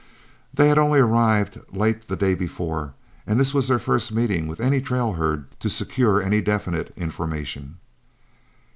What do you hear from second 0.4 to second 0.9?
They had